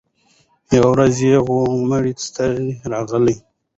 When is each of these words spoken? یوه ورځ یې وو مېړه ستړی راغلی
یوه 0.75 0.89
ورځ 0.93 1.15
یې 1.27 1.35
وو 1.47 1.59
مېړه 1.89 2.13
ستړی 2.27 2.69
راغلی 2.91 3.37